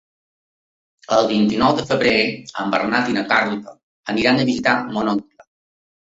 El 1.17 1.27
vint-i-nou 1.31 1.75
de 1.79 1.83
febrer 1.89 2.13
en 2.63 2.73
Bernat 2.75 3.11
i 3.11 3.17
na 3.17 3.23
Carla 3.33 3.75
aniran 4.15 4.41
a 4.41 4.47
visitar 4.49 4.73
mon 4.97 5.13
oncle. 5.13 5.47